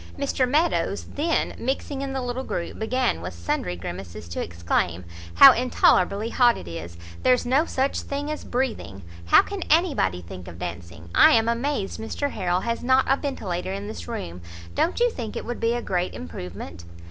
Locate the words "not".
12.83-13.05